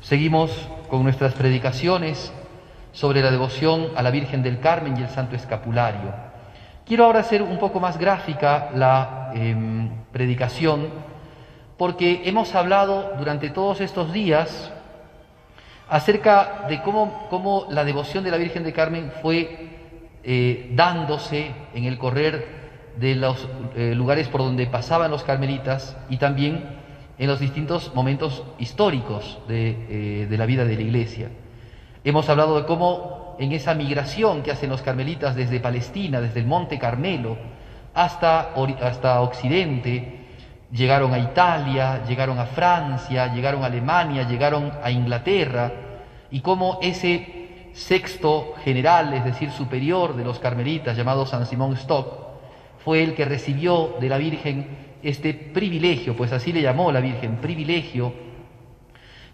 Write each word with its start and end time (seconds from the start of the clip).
Seguimos 0.00 0.50
con 0.88 1.02
nuestras 1.02 1.34
predicaciones 1.34 2.32
sobre 2.92 3.20
la 3.20 3.30
devoción 3.30 3.88
a 3.96 4.02
la 4.02 4.10
Virgen 4.10 4.42
del 4.42 4.60
Carmen 4.60 4.96
y 4.96 5.02
el 5.02 5.08
Santo 5.08 5.34
Escapulario. 5.34 6.14
Quiero 6.86 7.04
ahora 7.04 7.20
hacer 7.20 7.42
un 7.42 7.58
poco 7.58 7.80
más 7.80 7.98
gráfica 7.98 8.70
la 8.74 9.32
em, 9.34 9.90
predicación 10.12 10.88
porque 11.76 12.22
hemos 12.24 12.54
hablado 12.54 13.12
durante 13.18 13.50
todos 13.50 13.80
estos 13.80 14.12
días 14.12 14.72
acerca 15.88 16.66
de 16.68 16.80
cómo, 16.82 17.26
cómo 17.28 17.66
la 17.70 17.84
devoción 17.84 18.22
de 18.24 18.30
la 18.30 18.36
Virgen 18.36 18.62
del 18.62 18.72
Carmen 18.72 19.12
fue 19.20 19.68
eh, 20.22 20.70
dándose 20.74 21.52
en 21.74 21.84
el 21.84 21.98
correr 21.98 22.46
de 22.96 23.16
los 23.16 23.48
eh, 23.76 23.94
lugares 23.94 24.28
por 24.28 24.42
donde 24.42 24.66
pasaban 24.66 25.10
los 25.10 25.24
carmelitas 25.24 25.96
y 26.08 26.16
también 26.16 26.64
en 27.18 27.26
los 27.26 27.40
distintos 27.40 27.92
momentos 27.94 28.44
históricos 28.58 29.38
de, 29.48 30.24
eh, 30.30 30.36
la 30.36 30.46
vida 30.46 30.64
de 30.64 30.76
la 30.76 30.82
Iglesia. 30.82 31.28
Hemos 32.04 32.28
hablado 32.28 32.60
de 32.60 32.66
cómo 32.66 33.36
en 33.38 33.52
esa 33.52 33.74
migración 33.74 34.42
que 34.42 34.50
hacen 34.52 34.70
los 34.70 34.82
carmelitas 34.82 35.34
desde 35.34 35.60
Palestina, 35.60 36.20
desde 36.20 36.40
el 36.40 36.46
Monte 36.46 36.78
Carmelo, 36.78 37.36
hasta, 37.94 38.54
hasta 38.80 39.20
Occidente, 39.20 40.26
llegaron 40.70 41.12
a 41.12 41.18
Italia, 41.18 42.04
llegaron 42.06 42.38
a 42.38 42.46
Francia, 42.46 43.32
llegaron 43.32 43.62
a 43.62 43.66
Alemania, 43.66 44.22
llegaron 44.28 44.72
a 44.82 44.90
Inglaterra, 44.90 45.72
y 46.30 46.40
cómo 46.40 46.78
ese 46.82 47.70
sexto 47.72 48.54
general, 48.64 49.14
es 49.14 49.24
decir, 49.24 49.50
superior 49.50 50.16
de 50.16 50.24
los 50.24 50.38
carmelitas, 50.38 50.96
llamado 50.96 51.26
San 51.26 51.46
Simón 51.46 51.74
Stock, 51.74 52.27
fue 52.84 53.02
el 53.02 53.14
que 53.14 53.24
recibió 53.24 53.96
de 54.00 54.08
la 54.08 54.18
Virgen 54.18 54.66
este 55.02 55.34
privilegio, 55.34 56.16
pues 56.16 56.32
así 56.32 56.52
le 56.52 56.62
llamó 56.62 56.90
la 56.90 57.00
Virgen, 57.00 57.36
privilegio, 57.36 58.12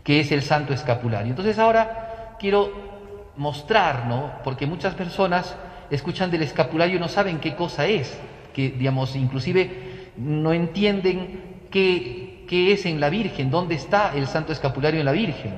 que 0.03 0.21
es 0.21 0.33
el 0.33 0.43
santo 0.43 0.73
escapulario. 0.75 1.31
Entonces 1.31 1.59
ahora 1.59 2.37
quiero 2.39 3.33
mostrar, 3.37 4.07
¿no? 4.07 4.33
Porque 4.45 4.67
muchas 4.67 4.95
personas 4.95 5.57
escuchan 5.91 6.31
del 6.31 6.43
escapulario 6.43 6.97
y 6.97 7.01
no 7.01 7.09
saben 7.09 7.39
qué 7.39 7.55
cosa 7.55 7.87
es, 7.87 8.19
que 8.53 8.71
digamos, 8.71 9.17
inclusive 9.17 10.13
no 10.17 10.53
entienden 10.53 11.67
qué, 11.71 12.45
qué 12.49 12.73
es 12.73 12.87
en 12.87 13.01
la 13.01 13.09
Virgen, 13.09 13.51
dónde 13.51 13.75
está 13.75 14.13
el 14.15 14.27
santo 14.27 14.53
escapulario 14.53 15.01
en 15.01 15.07
la 15.07 15.13
Virgen. 15.13 15.55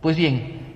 Pues 0.00 0.16
bien, 0.16 0.70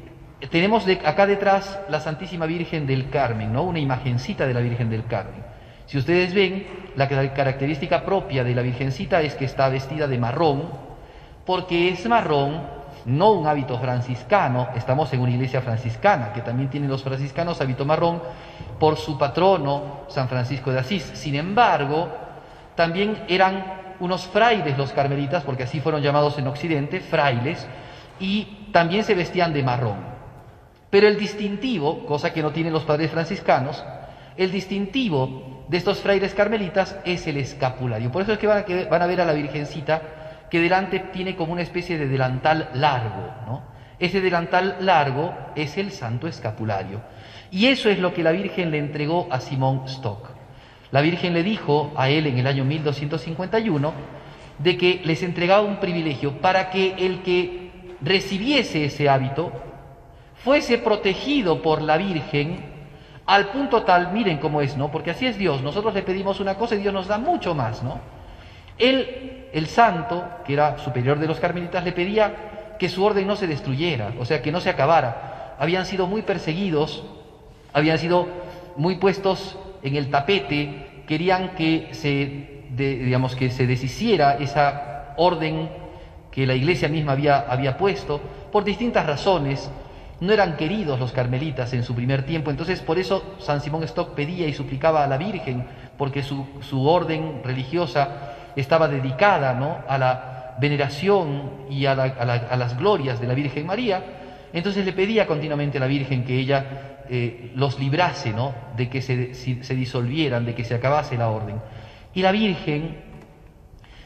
tenemos 0.51 0.85
de, 0.85 1.01
acá 1.05 1.27
detrás 1.27 1.81
la 1.89 2.01
Santísima 2.01 2.47
Virgen 2.47 2.87
del 2.87 3.11
Carmen, 3.11 3.53
¿no? 3.53 3.63
Una 3.63 3.79
imagencita 3.79 4.47
de 4.47 4.55
la 4.55 4.61
Virgen 4.61 4.91
del 4.91 5.07
Carmen. 5.07 5.43
Si 5.87 5.99
ustedes 5.99 6.33
ven, 6.35 6.67
la 6.97 7.09
característica 7.09 8.05
propia 8.05 8.45
de 8.45 8.55
la 8.55 8.63
Virgencita 8.63 9.21
es 9.21 9.35
que 9.35 9.45
está 9.45 9.69
vestida 9.69 10.07
de 10.07 10.19
marrón, 10.19 10.63
porque 11.45 11.91
es 11.91 12.07
marrón, 12.07 12.63
no 13.05 13.33
un 13.33 13.47
hábito 13.47 13.79
franciscano, 13.79 14.69
estamos 14.75 15.13
en 15.13 15.21
una 15.21 15.33
iglesia 15.33 15.61
franciscana, 15.61 16.33
que 16.33 16.41
también 16.41 16.71
tienen 16.71 16.89
los 16.89 17.03
franciscanos 17.03 17.61
hábito 17.61 17.85
marrón, 17.85 18.23
por 18.79 18.97
su 18.97 19.19
patrono, 19.19 20.05
San 20.09 20.29
Francisco 20.29 20.73
de 20.73 20.81
Asís. 20.81 21.03
Sin 21.15 21.35
embargo, 21.35 22.09
también 22.75 23.25
eran 23.29 23.83
unos 24.01 24.27
frailes 24.27 24.79
los 24.79 24.93
carmelitas, 24.93 25.45
porque 25.45 25.65
así 25.65 25.81
fueron 25.81 26.03
llamados 26.03 26.39
en 26.39 26.47
Occidente, 26.47 27.01
frailes, 27.01 27.67
y 28.19 28.69
también 28.73 29.05
se 29.05 29.15
vestían 29.15 29.53
de 29.53 29.63
marrón. 29.63 29.99
Pero 30.89 31.09
el 31.09 31.19
distintivo, 31.19 32.07
cosa 32.07 32.33
que 32.33 32.43
no 32.43 32.53
tienen 32.53 32.73
los 32.73 32.85
padres 32.85 33.11
franciscanos, 33.11 33.85
el 34.37 34.51
distintivo 34.51 35.54
de 35.69 35.77
estos 35.77 36.01
frailes 36.01 36.35
carmelitas 36.35 36.99
es 37.05 37.27
el 37.27 37.37
escapulario. 37.39 38.11
Por 38.11 38.23
eso 38.23 38.33
es 38.33 38.39
que 38.39 38.47
van 38.47 38.59
a, 38.59 38.89
van 38.89 39.03
a 39.03 39.07
ver 39.07 39.21
a 39.21 39.25
la 39.25 39.33
Virgencita 39.33 40.03
que 40.51 40.61
delante 40.61 40.99
tiene 40.99 41.35
como 41.35 41.53
una 41.53 41.63
especie 41.63 41.99
de 41.99 42.07
delantal 42.07 42.71
largo. 42.75 43.33
¿no? 43.47 43.63
Ese 43.99 44.21
delantal 44.21 44.77
largo 44.81 45.35
es 45.55 45.77
el 45.79 45.91
santo 45.91 46.29
escapulario. 46.29 47.01
Y 47.51 47.67
eso 47.67 47.89
es 47.89 47.99
lo 47.99 48.13
que 48.13 48.23
la 48.23 48.33
Virgen 48.33 48.71
le 48.71 48.79
entregó 48.79 49.29
a 49.31 49.41
Simón 49.41 49.83
Stock. 49.87 50.31
La 50.91 51.01
Virgen 51.01 51.35
le 51.35 51.43
dijo 51.43 51.93
a 51.97 52.09
él 52.09 52.27
en 52.27 52.39
el 52.39 52.47
año 52.47 52.65
1251 52.65 53.93
de 54.59 54.77
que 54.77 55.01
les 55.05 55.23
entregaba 55.23 55.63
un 55.63 55.81
privilegio 55.81 56.41
para 56.41 56.71
que 56.71 56.95
el 56.99 57.23
que 57.23 57.71
recibiese 58.01 58.85
ese 58.85 59.09
hábito 59.09 59.53
fuese 60.37 60.79
protegido 60.79 61.63
por 61.63 61.83
la 61.83 61.97
Virgen 61.97 62.74
al 63.27 63.49
punto 63.49 63.83
tal, 63.83 64.13
miren 64.13 64.39
cómo 64.39 64.61
es, 64.61 64.77
¿no? 64.77 64.91
Porque 64.91 65.11
así 65.11 65.27
es 65.27 65.39
Dios. 65.39 65.63
Nosotros 65.63 65.95
le 65.95 66.03
pedimos 66.03 66.41
una 66.41 66.57
cosa 66.57 66.75
y 66.75 66.79
Dios 66.79 66.93
nos 66.93 67.07
da 67.07 67.19
mucho 67.19 67.55
más, 67.55 67.83
¿no? 67.83 68.01
Él, 68.79 69.47
el 69.53 69.67
santo, 69.67 70.25
que 70.45 70.53
era 70.53 70.79
superior 70.79 71.19
de 71.19 71.27
los 71.27 71.41
carmelitas, 71.41 71.85
le 71.85 71.93
pedía 71.93 72.77
que 72.79 72.89
su 72.89 73.05
orden 73.05 73.27
no 73.27 73.37
se 73.37 73.47
destruyera, 73.47 74.13
o 74.19 74.25
sea, 74.25 74.43
que 74.43 74.53
no 74.53 74.61
se 74.61 74.71
acabara. 74.71 75.55
Habían 75.59 75.87
sido 75.87 76.07
muy 76.07 76.23
perseguidos, 76.23 77.05
habían 77.73 77.99
sido 77.99 78.27
muy 78.77 78.97
puestos 78.97 79.57
en 79.83 79.97
el 79.97 80.11
tapete, 80.11 81.05
querían 81.07 81.51
que 81.51 81.89
se, 81.93 82.65
digamos, 82.71 83.37
que 83.37 83.51
se 83.51 83.67
deshiciera 83.67 84.35
esa 84.35 85.15
orden 85.17 85.71
que 86.31 86.47
la 86.47 86.55
iglesia 86.55 86.89
misma 86.89 87.13
había, 87.13 87.39
había 87.49 87.77
puesto, 87.77 88.21
por 88.51 88.65
distintas 88.65 89.07
razones, 89.07 89.71
no 90.21 90.33
eran 90.33 90.57
queridos 90.57 90.99
los 91.01 91.13
carmelitas 91.13 91.73
en 91.73 91.83
su 91.83 91.95
primer 91.95 92.25
tiempo, 92.25 92.51
entonces 92.51 92.81
por 92.81 92.99
eso 92.99 93.37
San 93.39 93.61
Simón 93.61 93.85
Stock 93.85 94.15
pedía 94.15 94.47
y 94.47 94.53
suplicaba 94.53 95.05
a 95.05 95.07
la 95.07 95.17
Virgen, 95.17 95.67
porque 95.99 96.23
su, 96.23 96.89
orden 96.89 97.43
religiosa 97.45 98.33
estaba 98.57 98.89
dedicada 98.89 99.55
¿no? 99.55 99.79
a 99.89 99.99
la 99.99 100.57
veneración 100.61 101.67
y 101.69 101.87
a, 101.87 101.95
las 101.95 102.79
glorias 102.79 103.21
de 103.21 103.27
la 103.27 103.35
Virgen 103.35 103.67
María, 103.67 104.03
entonces 104.53 104.85
le 104.85 104.93
pedía 104.93 105.27
continuamente 105.27 105.79
a 105.79 105.81
la 105.81 105.89
Virgen 105.89 106.25
que 106.25 106.39
ella 106.39 107.01
eh, 107.11 107.51
los 107.57 107.79
librase 107.81 108.33
¿no? 108.33 108.55
de 108.77 108.89
que 108.89 109.03
se, 109.03 109.35
se 109.35 109.75
disolvieran, 109.75 110.47
de 110.47 110.55
que 110.55 110.65
se 110.65 110.75
acabase 110.75 111.17
la 111.17 111.29
orden. 111.29 111.57
Y 112.15 112.23
la 112.23 112.31
Virgen 112.31 112.97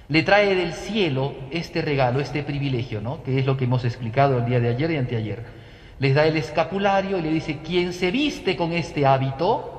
le 0.08 0.22
trae 0.22 0.54
del 0.54 0.72
cielo 0.72 1.34
este 1.50 1.82
regalo, 1.82 2.20
este 2.20 2.42
privilegio, 2.42 3.02
¿no? 3.02 3.22
que 3.22 3.38
es 3.38 3.44
lo 3.44 3.58
que 3.58 3.64
hemos 3.64 3.84
explicado 3.84 4.38
el 4.38 4.46
día 4.46 4.58
de 4.58 4.70
ayer 4.70 4.90
y 4.90 4.96
anteayer 4.96 5.57
les 5.98 6.14
da 6.14 6.26
el 6.26 6.36
escapulario 6.36 7.18
y 7.18 7.22
le 7.22 7.30
dice, 7.30 7.58
quien 7.58 7.92
se 7.92 8.10
viste 8.10 8.56
con 8.56 8.72
este 8.72 9.06
hábito, 9.06 9.78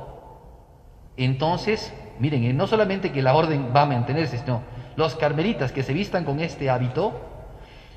entonces, 1.17 1.93
miren, 2.19 2.43
eh, 2.43 2.53
no 2.53 2.67
solamente 2.67 3.11
que 3.11 3.21
la 3.21 3.33
orden 3.35 3.71
va 3.75 3.81
a 3.81 3.85
mantenerse, 3.85 4.37
sino 4.37 4.61
los 4.95 5.15
carmelitas 5.15 5.71
que 5.71 5.83
se 5.83 5.93
vistan 5.93 6.25
con 6.25 6.39
este 6.39 6.69
hábito 6.69 7.13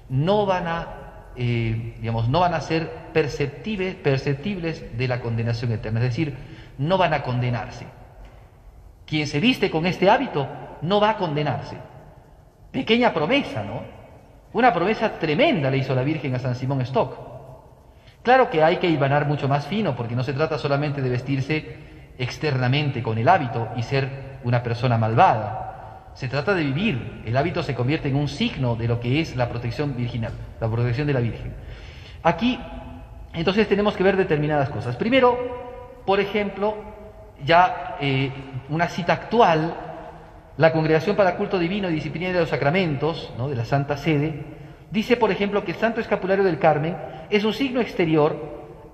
no 0.09 0.47
van 0.47 0.67
a, 0.69 0.89
eh, 1.37 1.95
digamos, 2.01 2.29
no 2.29 2.41
van 2.41 2.55
a 2.55 2.61
ser 2.61 2.91
perceptibles, 3.13 3.95
perceptibles 3.97 4.97
de 4.97 5.09
la 5.09 5.21
condenación 5.21 5.73
eterna, 5.73 6.01
es 6.01 6.07
decir, 6.07 6.37
no 6.79 6.99
van 6.99 7.15
a 7.15 7.23
condenarse. 7.23 7.87
Quien 9.07 9.27
se 9.27 9.41
viste 9.41 9.71
con 9.71 9.87
este 9.87 10.09
hábito 10.09 10.49
no 10.83 11.01
va 11.01 11.11
a 11.11 11.17
condenarse. 11.17 11.77
Pequeña 12.71 13.13
promesa, 13.13 13.63
¿no? 13.63 13.83
Una 14.53 14.73
promesa 14.73 15.19
tremenda 15.19 15.71
le 15.71 15.79
hizo 15.79 15.95
la 15.95 16.03
Virgen 16.03 16.35
a 16.35 16.39
San 16.39 16.55
Simón 16.55 16.81
Stock. 16.83 17.32
Claro 18.23 18.51
que 18.51 18.63
hay 18.63 18.77
que 18.77 18.89
ibanar 18.89 19.27
mucho 19.27 19.49
más 19.49 19.67
fino, 19.67 19.97
porque 19.97 20.15
no 20.15 20.23
se 20.23 20.33
trata 20.33 20.59
solamente 20.59 21.03
de 21.03 21.11
vestirse 21.11 21.77
externamente 22.19 23.03
con 23.03 23.19
el 23.19 23.29
hábito 23.29 23.69
y 23.77 23.83
ser 23.83 24.39
una 24.45 24.63
persona 24.63 24.97
malvada. 24.97 26.11
Se 26.15 26.29
trata 26.29 26.55
de 26.55 26.63
vivir. 26.63 27.23
El 27.27 27.37
hábito 27.37 27.63
se 27.63 27.75
convierte 27.75 28.09
en 28.09 28.17
un 28.17 28.29
signo 28.29 28.77
de 28.77 28.87
lo 28.87 29.01
que 29.01 29.21
es 29.21 29.35
la 29.35 29.49
protección 29.49 29.97
virginal, 29.97 30.33
la 30.61 30.69
protección 30.69 31.07
de 31.07 31.13
la 31.15 31.21
Virgen. 31.21 31.55
Aquí, 32.23 32.61
entonces, 33.33 33.67
tenemos 33.67 33.97
que 33.97 34.05
ver 34.05 34.17
determinadas 34.17 34.69
cosas. 34.69 34.95
Primero, 34.97 36.03
por 36.07 36.21
ejemplo, 36.21 36.77
ya 37.45 37.97
eh, 38.01 38.31
una 38.69 38.89
cita 38.89 39.15
actual, 39.15 39.75
la 40.59 40.73
Congregación 40.73 41.17
para 41.17 41.37
Culto 41.37 41.59
Divino 41.59 41.91
y 41.91 41.95
Disciplina 41.95 42.33
de 42.33 42.41
los 42.41 42.51
Sacramentos, 42.51 43.33
¿no? 43.39 43.49
de 43.49 43.57
la 43.57 43.65
Santa 43.65 43.97
Sede, 43.97 44.45
dice, 44.93 45.17
por 45.17 45.31
ejemplo, 45.31 45.65
que 45.65 45.73
el 45.73 45.79
Santo 45.79 46.01
Escapulario 46.01 46.45
del 46.45 46.59
Carmen 46.59 46.97
es 47.31 47.45
un 47.45 47.55
signo 47.55 47.81
exterior 47.81 48.37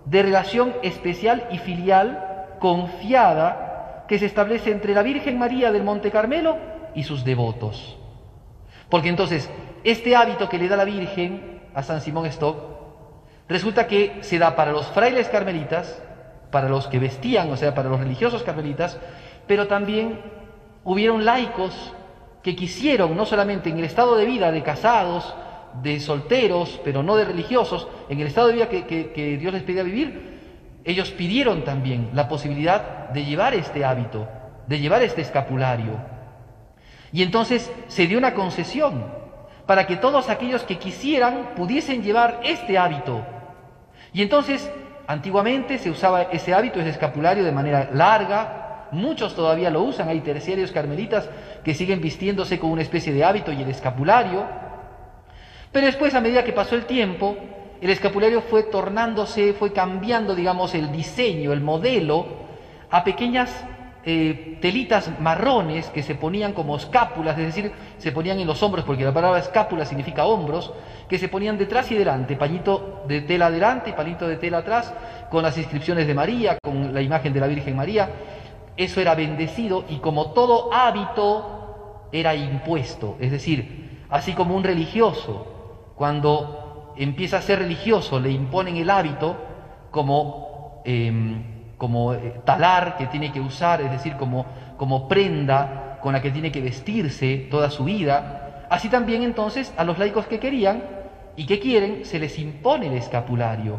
de 0.04 0.22
relación 0.22 0.72
especial 0.82 1.46
y 1.50 1.58
filial 1.58 2.54
confiada 2.60 4.04
que 4.08 4.18
se 4.18 4.26
establece 4.26 4.70
entre 4.70 4.94
la 4.94 5.02
Virgen 5.02 5.38
María 5.38 5.72
del 5.72 5.82
Monte 5.82 6.10
Carmelo 6.10 6.56
y 6.94 7.02
sus 7.02 7.24
devotos. 7.24 7.98
Porque 8.88 9.08
entonces, 9.08 9.50
este 9.84 10.14
hábito 10.16 10.48
que 10.48 10.56
le 10.56 10.68
da 10.68 10.76
la 10.76 10.84
Virgen 10.84 11.62
a 11.74 11.82
San 11.82 12.00
Simón 12.00 12.26
Stock, 12.26 12.56
resulta 13.48 13.88
que 13.88 14.18
se 14.20 14.38
da 14.38 14.54
para 14.54 14.72
los 14.72 14.86
frailes 14.86 15.28
carmelitas, 15.28 16.00
para 16.52 16.68
los 16.68 16.86
que 16.86 17.00
vestían, 17.00 17.50
o 17.50 17.56
sea, 17.56 17.74
para 17.74 17.88
los 17.88 17.98
religiosos 17.98 18.44
carmelitas, 18.44 18.98
pero 19.48 19.66
también 19.66 20.20
hubieron 20.84 21.24
laicos 21.24 21.92
que 22.42 22.54
quisieron, 22.54 23.16
no 23.16 23.26
solamente 23.26 23.68
en 23.68 23.78
el 23.78 23.84
estado 23.84 24.16
de 24.16 24.24
vida 24.24 24.52
de 24.52 24.62
casados, 24.62 25.34
de 25.82 26.00
solteros, 26.00 26.80
pero 26.84 27.02
no 27.02 27.16
de 27.16 27.24
religiosos, 27.24 27.88
en 28.08 28.20
el 28.20 28.26
estado 28.26 28.48
de 28.48 28.54
vida 28.54 28.68
que, 28.68 29.38
Dios 29.40 29.52
les 29.52 29.62
pedía 29.62 29.82
vivir, 29.82 30.38
ellos 30.84 31.10
pidieron 31.10 31.64
también 31.64 32.10
la 32.14 32.28
posibilidad 32.28 33.10
de 33.10 33.24
llevar 33.24 33.54
este 33.54 33.84
hábito, 33.84 34.28
de 34.66 34.80
llevar 34.80 35.02
este 35.02 35.22
escapulario. 35.22 35.92
Y 37.12 37.22
entonces 37.22 37.70
se 37.88 38.06
dio 38.06 38.18
una 38.18 38.34
concesión, 38.34 39.04
para 39.66 39.86
que 39.86 39.96
todos 39.96 40.30
aquellos 40.30 40.62
que 40.62 40.78
quisieran 40.78 41.50
pudiesen 41.54 42.02
llevar 42.02 42.40
este 42.42 42.78
hábito. 42.78 43.22
Y 44.14 44.22
entonces, 44.22 44.70
antiguamente 45.06 45.76
se 45.76 45.90
usaba 45.90 46.22
ese 46.22 46.54
hábito, 46.54 46.80
ese 46.80 46.88
escapulario 46.88 47.44
de 47.44 47.52
manera 47.52 47.90
larga, 47.92 48.86
muchos 48.92 49.34
todavía 49.34 49.68
lo 49.70 49.82
usan, 49.82 50.08
hay 50.08 50.20
terciarios 50.20 50.72
carmelitas 50.72 51.28
que 51.64 51.74
siguen 51.74 52.00
vistiéndose 52.00 52.58
con 52.58 52.70
una 52.70 52.80
especie 52.80 53.12
de 53.12 53.24
hábito 53.24 53.52
y 53.52 53.60
el 53.60 53.68
escapulario, 53.68 54.46
pero 55.72 55.86
después 55.86 56.14
a 56.14 56.20
medida 56.20 56.44
que 56.44 56.52
pasó 56.52 56.74
el 56.74 56.86
tiempo, 56.86 57.36
el 57.80 57.90
escapulario 57.90 58.42
fue 58.42 58.64
tornándose, 58.64 59.52
fue 59.52 59.72
cambiando, 59.72 60.34
digamos, 60.34 60.74
el 60.74 60.90
diseño, 60.90 61.52
el 61.52 61.60
modelo, 61.60 62.26
a 62.90 63.04
pequeñas 63.04 63.64
eh, 64.04 64.58
telitas 64.60 65.10
marrones 65.20 65.88
que 65.90 66.02
se 66.02 66.14
ponían 66.14 66.54
como 66.54 66.76
escápulas, 66.76 67.38
es 67.38 67.46
decir, 67.46 67.72
se 67.98 68.10
ponían 68.10 68.40
en 68.40 68.46
los 68.46 68.62
hombros, 68.62 68.84
porque 68.84 69.04
la 69.04 69.12
palabra 69.12 69.38
escápula 69.38 69.84
significa 69.84 70.24
hombros, 70.24 70.72
que 71.08 71.18
se 71.18 71.28
ponían 71.28 71.58
detrás 71.58 71.90
y 71.92 71.94
delante, 71.94 72.34
pañito 72.36 73.04
de 73.06 73.20
tela 73.20 73.50
delante 73.50 73.90
y 73.90 73.92
pañito 73.92 74.26
de 74.26 74.36
tela 74.36 74.58
atrás, 74.58 74.92
con 75.30 75.42
las 75.42 75.58
inscripciones 75.58 76.06
de 76.06 76.14
María, 76.14 76.58
con 76.62 76.94
la 76.94 77.02
imagen 77.02 77.32
de 77.32 77.40
la 77.40 77.46
Virgen 77.46 77.76
María. 77.76 78.08
Eso 78.76 79.00
era 79.00 79.14
bendecido 79.14 79.84
y 79.88 79.96
como 79.96 80.32
todo 80.32 80.72
hábito 80.72 82.06
era 82.10 82.34
impuesto, 82.34 83.16
es 83.20 83.30
decir, 83.30 84.00
así 84.08 84.32
como 84.32 84.56
un 84.56 84.64
religioso, 84.64 85.57
cuando 85.98 86.94
empieza 86.96 87.38
a 87.38 87.42
ser 87.42 87.58
religioso, 87.58 88.18
le 88.18 88.30
imponen 88.30 88.76
el 88.76 88.88
hábito 88.88 89.36
como... 89.90 90.82
Em, 90.84 91.58
como 91.78 92.12
eh, 92.12 92.40
talar 92.44 92.96
que 92.96 93.06
tiene 93.06 93.32
que 93.32 93.40
usar, 93.40 93.80
es 93.80 93.90
decir, 93.90 94.16
como, 94.16 94.44
como 94.76 95.08
prenda 95.08 95.98
con 96.02 96.12
la 96.12 96.20
que 96.20 96.30
tiene 96.30 96.52
que 96.52 96.60
vestirse 96.60 97.46
toda 97.50 97.70
su 97.70 97.84
vida. 97.84 98.66
Así 98.68 98.88
también 98.88 99.22
entonces 99.22 99.72
a 99.76 99.84
los 99.84 99.98
laicos 99.98 100.26
que 100.26 100.40
querían 100.40 100.82
y 101.36 101.46
que 101.46 101.60
quieren 101.60 102.04
se 102.04 102.18
les 102.18 102.38
impone 102.38 102.88
el 102.88 102.94
escapulario. 102.94 103.78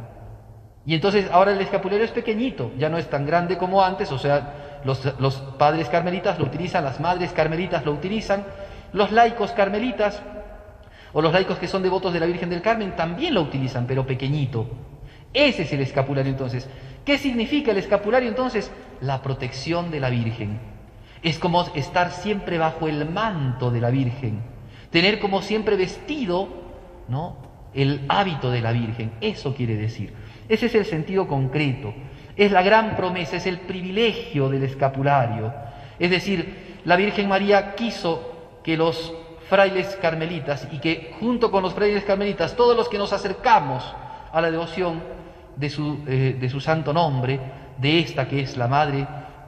Y 0.85 0.95
entonces 0.95 1.29
ahora 1.31 1.51
el 1.51 1.61
escapulario 1.61 2.05
es 2.05 2.11
pequeñito, 2.11 2.71
ya 2.77 2.89
no 2.89 2.97
es 2.97 3.09
tan 3.09 3.25
grande 3.25 3.57
como 3.57 3.83
antes, 3.83 4.11
o 4.11 4.17
sea, 4.17 4.79
los, 4.85 5.19
los 5.19 5.35
padres 5.35 5.89
carmelitas 5.89 6.39
lo 6.39 6.45
utilizan, 6.45 6.85
las 6.85 6.99
madres 6.99 7.33
carmelitas 7.33 7.85
lo 7.85 7.91
utilizan, 7.91 8.45
los 8.93 9.11
laicos 9.11 9.51
carmelitas 9.51 10.23
o 11.13 11.21
los 11.21 11.33
laicos 11.33 11.57
que 11.57 11.67
son 11.67 11.83
devotos 11.83 12.13
de 12.13 12.19
la 12.19 12.25
Virgen 12.25 12.49
del 12.49 12.61
Carmen 12.61 12.95
también 12.95 13.33
lo 13.33 13.41
utilizan, 13.41 13.87
pero 13.87 14.05
pequeñito. 14.05 14.67
Ese 15.33 15.63
es 15.63 15.73
el 15.73 15.81
escapulario 15.81 16.31
entonces. 16.31 16.67
¿Qué 17.05 17.17
significa 17.17 17.71
el 17.71 17.77
escapulario 17.77 18.29
entonces? 18.29 18.71
La 19.01 19.21
protección 19.21 19.91
de 19.91 19.99
la 19.99 20.09
Virgen. 20.09 20.59
Es 21.21 21.39
como 21.39 21.65
estar 21.75 22.11
siempre 22.11 22.57
bajo 22.57 22.87
el 22.87 23.09
manto 23.09 23.71
de 23.71 23.81
la 23.81 23.89
Virgen, 23.89 24.41
tener 24.89 25.19
como 25.19 25.41
siempre 25.41 25.75
vestido, 25.75 26.47
¿no? 27.07 27.37
El 27.73 28.01
hábito 28.07 28.51
de 28.51 28.61
la 28.61 28.71
Virgen, 28.71 29.11
eso 29.21 29.53
quiere 29.53 29.75
decir. 29.75 30.13
Ese 30.47 30.67
es 30.67 30.75
el 30.75 30.85
sentido 30.85 31.27
concreto. 31.27 31.93
Es 32.35 32.51
la 32.51 32.63
gran 32.63 32.95
promesa, 32.95 33.35
es 33.35 33.45
el 33.45 33.59
privilegio 33.59 34.49
del 34.49 34.63
escapulario. 34.63 35.53
Es 35.99 36.09
decir, 36.09 36.79
la 36.85 36.95
Virgen 36.95 37.27
María 37.27 37.75
quiso 37.75 38.59
que 38.63 38.77
los 38.77 39.13
frailes 39.49 39.97
carmelitas 40.01 40.67
y 40.71 40.79
que 40.79 41.15
junto 41.19 41.51
con 41.51 41.63
los 41.63 41.73
frailes 41.73 42.03
carmelitas, 42.03 42.55
todos 42.55 42.77
los 42.77 42.87
que 42.87 42.97
nos 42.97 43.13
acercamos 43.13 43.83
a 44.31 44.41
la 44.41 44.51
devoción, 44.51 45.01
de 45.59 45.69
su, 45.69 45.99
eh, 46.07 46.37
de 46.39 46.49
su 46.49 46.61
santo 46.61 46.93
nombre, 46.93 47.39
de 47.77 47.99
esta 47.99 48.27
que 48.27 48.41
es 48.41 48.55
la 48.57 48.67
madre 48.67 49.05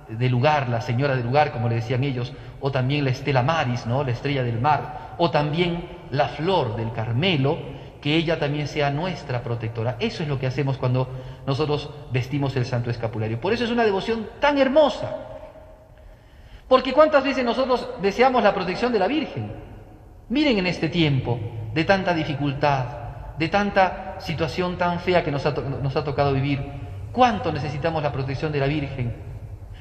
del 0.10 0.32
lugar, 0.32 0.68
la 0.68 0.82
señora 0.82 1.16
del 1.16 1.26
lugar, 1.26 1.52
como 1.52 1.70
le 1.70 1.76
decían 1.76 2.04
ellos, 2.04 2.34
o 2.60 2.72
también 2.72 3.06
la 3.06 3.12
estela 3.12 3.44
maris, 3.44 3.86
¿no? 3.86 4.04
la 4.04 4.12
estrella 4.12 4.44
del 4.44 4.60
mar, 4.60 5.16
o 5.18 5.32
también 5.32 5.86
la 6.12 6.28
flor 6.28 6.76
del 6.76 6.92
Carmelo, 6.92 7.58
que 8.02 8.16
ella 8.16 8.40
también 8.40 8.68
sea 8.68 8.90
nuestra 8.90 9.42
protectora. 9.42 9.96
Eso 10.00 10.24
es 10.24 10.30
lo 10.30 10.40
que 10.40 10.48
hacemos 10.48 10.78
cuando 10.78 11.08
nosotros 11.46 11.90
vestimos 12.12 12.56
el 12.58 12.66
santo 12.66 12.90
escapulario. 12.90 13.40
Por 13.40 13.54
eso 13.54 13.64
es 13.64 13.72
una 13.72 13.86
devoción 13.86 14.28
tan 14.40 14.58
hermosa. 14.58 15.16
Porque 16.68 16.94
cuántas 16.94 17.24
veces 17.24 17.46
nosotros 17.46 17.88
deseamos 18.02 18.44
la 18.44 18.54
protección 18.54 18.92
de 18.92 19.00
la 19.00 19.08
Virgen. 19.08 19.52
Miren 20.32 20.60
en 20.60 20.68
este 20.68 20.88
tiempo 20.88 21.38
de 21.74 21.84
tanta 21.84 22.14
dificultad, 22.14 22.86
de 23.38 23.50
tanta 23.50 24.16
situación 24.22 24.78
tan 24.78 25.02
fea 25.02 25.26
que 25.26 25.30
nos 25.30 25.46
ha, 25.46 25.54
tocado 26.06 26.32
vivir. 26.32 26.64
¿Cuánto 27.12 27.52
necesitamos 27.52 28.02
la 28.02 28.14
protección 28.14 28.50
de 28.54 28.62
la 28.62 28.68
Virgen? 28.68 29.14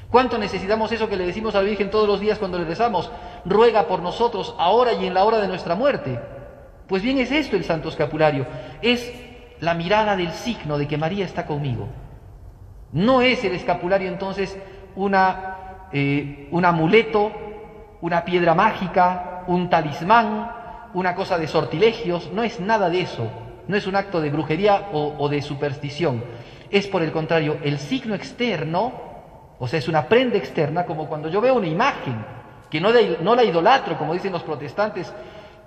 ¿Cuánto 0.09 0.37
necesitamos 0.37 0.91
eso 0.91 1.07
que 1.07 1.15
le 1.15 1.25
decimos 1.25 1.55
a 1.55 1.59
la 1.59 1.69
Virgen 1.69 1.89
todos 1.89 2.05
los 2.05 2.19
días 2.19 2.37
cuando 2.37 2.59
le 2.59 2.65
rezamos? 2.65 3.09
Ruega 3.45 3.87
por 3.87 4.01
nosotros 4.01 4.53
ahora 4.57 4.91
y 4.91 5.05
en 5.05 5.13
la 5.13 5.23
hora 5.23 5.39
de 5.39 5.47
nuestra 5.47 5.75
muerte. 5.75 6.19
Pues 6.85 7.01
bien 7.01 7.19
es 7.19 7.31
esto 7.31 7.55
el 7.55 7.63
Santo 7.63 7.87
Escapulario. 7.87 8.45
Es 8.81 9.09
la 9.61 9.73
mirada 9.73 10.17
del 10.17 10.33
signo 10.33 10.77
de 10.77 10.85
que 10.85 10.97
María 10.97 11.23
está 11.23 11.45
conmigo. 11.45 11.87
No 12.91 13.21
es 13.21 13.41
el 13.45 13.53
escapulario 13.53 14.09
entonces 14.09 14.59
una, 14.97 15.87
eh, 15.93 16.49
un 16.51 16.65
amuleto, 16.65 17.31
una 18.01 18.25
piedra 18.25 18.53
mágica, 18.53 19.30
un 19.51 19.69
talismán, 19.69 20.51
una 20.93 21.15
cosa 21.15 21.37
de 21.37 21.47
sortilegios, 21.47 22.31
no 22.33 22.43
es 22.43 22.59
nada 22.59 22.89
de 22.89 23.01
eso 23.01 23.29
no 23.67 23.77
es 23.77 23.87
un 23.87 23.95
acto 23.95 24.21
de 24.21 24.29
brujería 24.29 24.89
o, 24.91 25.29
de 25.29 25.41
superstición, 25.41 26.23
es 26.69 26.87
por 26.87 27.01
el 27.01 27.11
contrario 27.11 27.57
el 27.63 27.79
signo 27.79 28.15
externo, 28.15 28.91
o 29.59 29.67
sea, 29.67 29.79
es 29.79 29.87
una 29.87 30.07
prenda 30.07 30.37
externa, 30.37 30.85
como 30.85 31.07
cuando 31.07 31.29
yo 31.29 31.41
veo 31.41 31.55
una 31.55 31.67
imagen, 31.67 32.25
que 32.69 32.81
no, 32.81 32.91
la 32.91 33.43
idolatro, 33.43 33.97
como 33.97 34.13
dicen 34.13 34.31
los 34.31 34.43
protestantes 34.43 35.13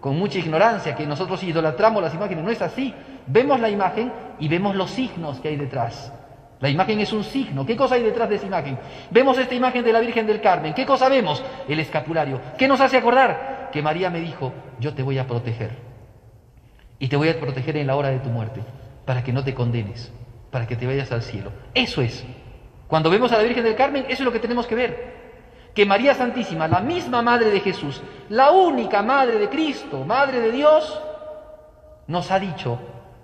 con 0.00 0.18
mucha 0.18 0.38
ignorancia, 0.38 0.94
que 0.94 1.06
nosotros 1.06 1.42
idolatramos 1.42 2.02
las 2.02 2.14
imágenes, 2.14 2.44
no 2.44 2.50
es 2.50 2.60
así. 2.60 2.92
Vemos 3.26 3.58
la 3.58 3.70
imagen 3.70 4.12
y 4.38 4.48
vemos 4.48 4.74
los 4.74 4.90
signos 4.90 5.40
que 5.40 5.48
hay 5.48 5.56
detrás. 5.56 6.12
La 6.60 6.68
imagen 6.68 7.00
es 7.00 7.12
un 7.14 7.24
signo. 7.24 7.64
¿Qué 7.64 7.74
cosa 7.74 7.94
hay 7.94 8.02
detrás 8.02 8.28
de 8.28 8.34
esa 8.34 8.46
imagen? 8.46 8.78
Vemos 9.10 9.38
esta 9.38 9.54
imagen 9.54 9.82
de 9.82 9.92
la 9.94 10.00
Virgen 10.00 10.26
del 10.26 10.42
Carmen. 10.42 10.74
¿Qué 10.74 10.84
cosa 10.84 11.08
vemos? 11.08 11.42
El 11.66 11.80
escapulario. 11.80 12.38
¿Qué 12.58 12.68
nos 12.68 12.82
hace 12.82 12.98
acordar? 12.98 13.53
Que 13.74 13.82
María 13.82 14.08
me 14.08 14.20
dijo, 14.20 14.52
yo 14.78 14.94
te 14.94 15.02
voy 15.02 15.18
a 15.18 15.26
proteger 15.26 15.72
y 17.00 17.08
te 17.08 17.16
voy 17.16 17.28
a 17.28 17.40
proteger 17.40 17.76
en 17.76 17.88
la 17.88 17.96
hora 17.96 18.10
de 18.10 18.20
tu 18.20 18.28
muerte, 18.28 18.60
para 19.04 19.24
que 19.24 19.32
no 19.32 19.42
te 19.42 19.52
condenes, 19.52 20.12
para 20.52 20.68
que 20.68 20.76
te 20.76 20.86
vayas 20.86 21.10
al 21.10 21.22
cielo. 21.22 21.50
Eso 21.74 22.00
es. 22.00 22.24
Cuando 22.86 23.10
vemos 23.10 23.32
a 23.32 23.36
la 23.36 23.42
Virgen 23.42 23.64
del 23.64 23.74
Carmen, 23.74 24.04
eso 24.04 24.22
es 24.22 24.26
lo 24.26 24.30
que 24.30 24.38
tenemos 24.38 24.68
que 24.68 24.76
ver. 24.76 25.14
Que 25.74 25.84
María 25.86 26.14
Santísima, 26.14 26.68
la 26.68 26.78
misma 26.78 27.20
Madre 27.20 27.50
de 27.50 27.58
Jesús, 27.58 28.00
la 28.28 28.52
única 28.52 29.02
Madre 29.02 29.40
de 29.40 29.48
Cristo, 29.48 30.04
Madre 30.04 30.38
de 30.38 30.52
Dios, 30.52 31.02
nos 32.06 32.30
ha 32.30 32.38
dicho, 32.38 32.78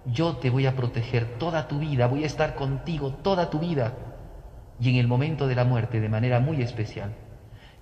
yo 0.05 0.39
te 0.39 0.51
voy 0.51 0.67
a 0.67 0.75
proteger 0.75 1.39
toda 1.39 1.69
tu 1.69 1.79
vida, 1.79 2.09
voy 2.09 2.25
a 2.25 2.27
estar 2.27 2.57
contigo 2.57 3.13
toda 3.23 3.51
tu 3.51 3.61
vida 3.61 3.93
y 4.81 4.91
en 4.91 4.97
el 4.97 5.07
momento 5.07 5.47
de 5.47 5.55
la 5.55 5.63
muerte 5.63 6.01
de 6.01 6.09
manera 6.09 6.41
muy 6.41 6.61
especial. 6.61 7.15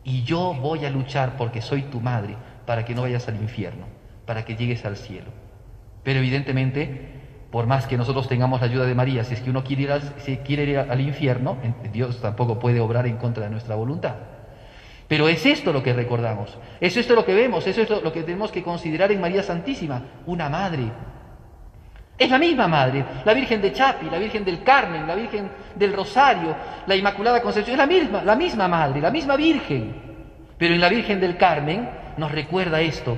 Y 0.05 0.23
yo 0.25 0.53
voy 0.53 0.85
a 0.85 0.91
luchar 0.91 1.39
porque 1.39 1.63
soy 1.63 1.85
tu 1.85 2.01
madre 2.01 2.37
para 2.69 2.85
que 2.85 2.95
no 2.95 3.01
vayas 3.01 3.27
al 3.29 3.37
infierno, 3.37 3.87
para 4.27 4.45
que 4.45 4.55
llegues 4.55 4.85
al 4.85 4.99
cielo. 4.99 5.31
Pero 6.03 6.19
evidentemente, 6.19 7.15
por 7.51 7.67
más 7.67 7.87
que 7.87 7.97
nosotros 7.97 8.29
tengamos 8.29 8.61
la 8.61 8.67
ayuda 8.67 8.85
de 8.85 8.95
María, 8.95 9.25
si 9.25 9.33
es 9.33 9.41
que 9.41 9.49
uno 9.49 9.65
quiere 9.65 9.85
ir 10.65 10.79
al, 10.79 11.01
infierno, 11.01 11.57
Dios 11.91 12.21
tampoco 12.21 12.59
puede 12.59 12.79
obrar 12.79 13.07
en 13.07 13.17
contra 13.17 13.45
de 13.45 13.49
nuestra 13.49 13.75
voluntad. 13.75 14.17
Pero 15.09 15.31
es 15.31 15.47
esto 15.47 15.73
lo 15.73 15.83
que 15.83 15.95
recordamos, 15.95 16.59
es 16.79 16.95
esto 16.95 17.15
lo 17.15 17.25
que 17.25 17.33
vemos, 17.33 17.67
es 17.67 17.79
esto 17.79 18.03
lo 18.03 18.13
que 18.13 18.23
tenemos 18.23 18.53
que 18.53 18.63
considerar 18.63 19.11
en 19.13 19.23
María 19.23 19.43
Santísima, 19.43 20.03
una 20.27 20.51
madre. 20.51 20.93
Es 22.19 22.29
la 22.29 22.39
misma 22.39 22.69
madre, 22.69 23.03
la 23.25 23.33
Virgen 23.33 23.63
de 23.63 23.73
Chapi, 23.73 24.11
la 24.11 24.19
Virgen 24.19 24.45
del 24.45 24.63
Carmen, 24.63 25.07
la 25.07 25.15
Virgen 25.15 25.49
del 25.75 25.95
Rosario, 25.95 26.55
la 26.87 26.95
Inmaculada 26.95 27.41
Concepción, 27.41 27.77
es 27.77 27.79
la 27.79 27.87
misma, 27.87 28.23
la 28.23 28.37
misma 28.37 28.69
madre, 28.69 29.01
la 29.01 29.11
misma 29.11 29.37
Virgen. 29.37 29.95
Pero 30.59 30.75
en 30.75 30.83
la 30.83 30.91
Virgen 30.91 31.19
del 31.19 31.39
Carmen 31.39 32.08
nos 32.19 32.33
recuerda 32.33 32.81
esto, 32.81 33.17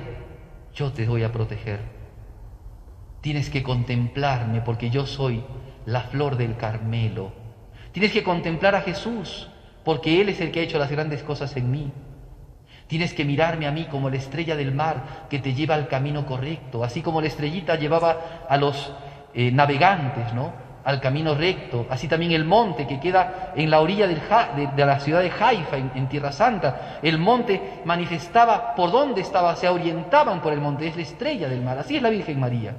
yo 0.73 0.91
te 0.93 1.05
voy 1.05 1.23
a 1.23 1.31
proteger, 1.31 1.79
Tienes 3.21 3.51
que 3.51 3.61
contemplarme 3.61 4.61
porque 4.61 4.89
yo 4.89 5.05
soy 5.05 5.43
la 5.85 6.01
flor 6.01 6.37
del 6.37 6.57
Carmelo. 6.57 7.31
Tienes 7.91 8.11
que 8.11 8.23
contemplar 8.23 8.73
a 8.73 8.81
Jesús 8.81 9.47
porque 9.85 10.21
Él 10.21 10.29
es 10.29 10.41
el 10.41 10.51
que 10.51 10.59
ha 10.59 10.63
hecho 10.63 10.79
las 10.79 10.89
grandes 10.89 11.21
cosas 11.21 11.55
en 11.55 11.69
mí. 11.69 11.91
Tienes 12.87 13.13
que 13.13 13.23
mirarme 13.23 13.67
a 13.67 13.71
mí 13.71 13.85
como 13.85 14.09
la 14.09 14.17
estrella 14.17 14.55
del 14.55 14.73
mar 14.73 15.27
que 15.29 15.39
te 15.39 15.53
lleva 15.53 15.75
al 15.75 15.87
camino 15.87 16.25
correcto, 16.25 16.83
así 16.83 17.01
como 17.01 17.21
la 17.21 17.27
estrellita 17.27 17.75
llevaba 17.75 18.45
a 18.49 18.57
los 18.57 18.91
eh, 19.33 19.51
navegantes, 19.51 20.33
¿no? 20.33 20.51
Al 20.83 20.99
camino 20.99 21.35
recto, 21.35 21.85
así 21.89 22.07
también 22.07 22.31
el 22.31 22.45
monte 22.45 22.87
que 22.87 22.99
queda 22.99 23.53
en 23.55 23.69
la 23.69 23.81
orilla 23.81 24.07
de, 24.07 24.85
la 24.85 24.99
ciudad 24.99 25.21
de 25.21 25.31
Haifa, 25.31 25.77
en, 25.77 26.07
Tierra 26.09 26.31
Santa. 26.31 26.99
El 27.01 27.17
monte 27.19 27.81
manifestaba 27.85 28.73
por 28.75 28.91
dónde 28.91 29.21
estaba, 29.21 29.55
se 29.55 29.69
orientaban 29.69 30.41
por 30.41 30.53
el 30.53 30.59
monte, 30.59 30.87
es 30.87 30.95
la 30.95 31.03
estrella 31.03 31.47
del 31.47 31.61
mar, 31.61 31.77
así 31.77 31.97
es 31.97 32.01
la 32.01 32.09
Virgen 32.09 32.39
María 32.39 32.75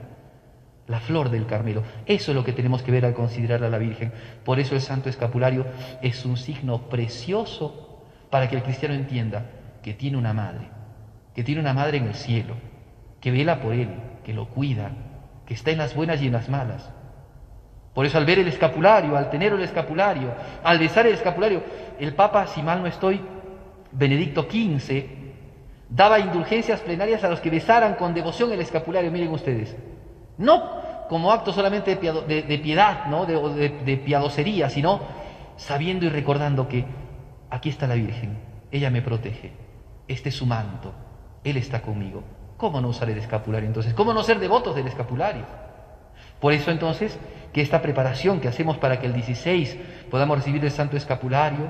la 0.89 1.01
flor 1.01 1.31
del 1.31 1.47
Carmelo. 1.47 1.83
Eso 2.05 2.33
es 2.33 2.37
lo 2.37 2.45
que 2.45 2.53
tenemos 2.53 2.83
que 2.83 2.91
ver 2.91 3.07
al 3.07 3.15
considerar 3.15 3.63
a 3.65 3.71
la 3.71 3.79
Virgen. 3.79 4.13
Por 4.45 4.61
eso 4.61 4.75
el 4.75 4.81
Santo 4.81 5.09
Escapulario 5.09 5.65
es 6.03 6.27
un 6.27 6.37
signo 6.37 6.89
precioso 6.89 8.05
para 8.31 8.49
que 8.49 8.57
el 8.57 8.63
cristiano 8.63 8.95
entienda 8.95 9.47
que 9.83 9.95
tiene 9.95 10.17
una 10.17 10.33
madre, 10.33 10.69
que 11.35 11.45
tiene 11.45 11.61
una 11.61 11.75
madre 11.75 11.99
en 11.99 12.09
el 12.09 12.15
cielo, 12.15 12.55
que 13.21 13.31
vela 13.31 13.61
por 13.61 13.75
él, 13.75 13.89
que 14.25 14.33
lo 14.33 14.49
cuida, 14.49 14.93
que 15.47 15.55
está 15.55 15.71
en 15.71 15.79
las 15.79 15.95
buenas 15.95 16.23
y 16.23 16.27
en 16.27 16.33
las 16.33 16.49
malas. 16.49 16.93
Por 17.95 18.07
eso 18.07 18.19
al 18.19 18.25
ver 18.25 18.39
el 18.39 18.49
escapulario, 18.49 19.17
al 19.17 19.31
tener 19.31 19.53
el 19.53 19.63
escapulario, 19.63 20.33
al 20.65 20.79
besar 20.79 21.07
el 21.07 21.15
escapulario, 21.15 21.63
el 21.99 22.15
Papa, 22.15 22.47
si 22.47 22.63
mal 22.63 22.81
no 22.81 22.87
estoy, 22.87 23.21
Benedicto 23.91 24.45
XV, 24.51 25.05
daba 25.91 26.19
indulgencias 26.19 26.81
plenarias 26.81 27.23
a 27.23 27.29
los 27.29 27.41
que 27.41 27.51
besaran 27.51 27.95
con 27.95 28.15
devoción 28.15 28.51
el 28.53 28.61
escapulario, 28.61 29.11
miren 29.11 29.31
ustedes. 29.31 29.77
No 30.39 30.81
como 31.09 31.31
acto 31.31 31.53
solamente 31.53 31.97
de, 31.97 32.59
piedad, 32.63 33.05
¿no? 33.07 33.27
de, 33.27 33.69
de 33.85 33.97
piadosería, 33.99 34.71
sino 34.71 35.01
sabiendo 35.57 36.07
y 36.07 36.09
recordando 36.09 36.67
que 36.67 36.87
aquí 37.51 37.69
está 37.69 37.87
la 37.87 37.97
Virgen, 37.97 38.39
ella 38.71 38.89
me 38.89 39.03
protege, 39.03 39.53
este 40.09 40.31
es 40.31 40.35
su 40.35 40.47
manto, 40.47 40.95
Él 41.45 41.59
está 41.59 41.83
conmigo. 41.83 42.23
¿Cómo 42.57 42.81
no 42.81 42.89
usar 42.89 43.11
el 43.11 43.19
escapulario 43.19 43.67
entonces? 43.67 43.93
¿Cómo 43.93 44.15
no 44.15 44.23
ser 44.23 44.39
devotos 44.39 44.75
del 44.75 44.87
escapulario? 44.87 45.45
Por 46.41 46.55
eso 46.55 46.71
entonces 46.71 47.19
que 47.53 47.61
esta 47.61 47.83
preparación 47.83 48.41
que 48.41 48.49
hacemos 48.49 48.79
para 48.79 48.99
que 48.99 49.07
el 49.07 49.13
16 49.13 49.77
podamos 50.11 50.39
recibir 50.39 50.65
el 50.65 50.71
santo 50.71 50.97
escapulario, 50.97 51.69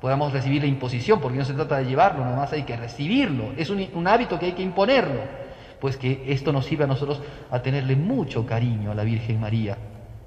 podamos 0.00 0.32
recibir 0.32 0.62
la 0.62 0.68
imposición, 0.68 1.20
porque 1.20 1.38
no 1.38 1.44
se 1.44 1.54
trata 1.54 1.78
de 1.78 1.86
llevarlo, 1.86 2.24
nomás 2.24 2.52
hay 2.52 2.62
que 2.62 2.76
recibirlo, 2.76 3.52
es 3.56 3.70
un, 3.70 4.06
hábito 4.06 4.38
que 4.38 4.46
hay 4.46 4.52
que 4.52 4.62
imponerlo, 4.62 5.20
pues 5.80 5.96
que 5.96 6.24
esto 6.28 6.52
nos 6.52 6.66
sirva 6.66 6.84
a 6.84 6.88
nosotros 6.88 7.20
a 7.50 7.60
tenerle 7.60 7.96
mucho 7.96 8.46
cariño 8.46 8.92
a 8.92 8.94
la 8.94 9.04
Virgen 9.04 9.40
María 9.40 9.76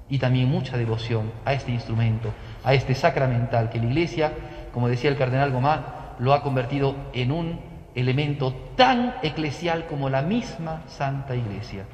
y 0.08 0.18
también 0.18 0.48
mucha 0.48 0.76
devoción 0.76 1.32
a 1.44 1.52
este 1.52 1.70
instrumento, 1.70 2.32
a 2.64 2.74
este 2.74 2.94
sacramental 2.94 3.70
que 3.70 3.78
la 3.78 3.86
Iglesia, 3.86 4.32
como 4.72 4.88
decía 4.88 5.10
el 5.10 5.16
cardenal 5.16 5.52
Gomá, 5.52 6.16
lo 6.18 6.34
ha 6.34 6.42
convertido 6.42 6.94
en 7.12 7.32
un 7.32 7.60
elemento 7.94 8.52
tan 8.76 9.14
eclesial 9.22 9.86
como 9.86 10.10
la 10.10 10.22
misma 10.22 10.82
Santa 10.86 11.34
Iglesia. 11.34 11.84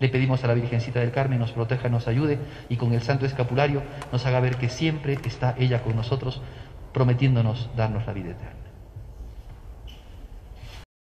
Le 0.00 0.08
pedimos 0.08 0.42
a 0.42 0.46
la 0.46 0.54
Virgencita 0.54 1.00
del 1.00 1.12
Carmen 1.12 1.38
nos 1.38 1.52
proteja, 1.52 1.90
nos 1.90 2.08
ayude 2.08 2.38
y 2.70 2.76
con 2.76 2.94
el 2.94 3.02
Santo 3.02 3.26
Escapulario 3.26 3.82
nos 4.10 4.24
haga 4.24 4.40
ver 4.40 4.56
que 4.56 4.70
siempre 4.70 5.18
está 5.24 5.54
ella 5.58 5.82
con 5.82 5.94
nosotros, 5.94 6.40
prometiéndonos 6.94 7.70
darnos 7.76 8.06
la 8.06 8.14
vida 8.14 8.30
eterna. 8.30 8.59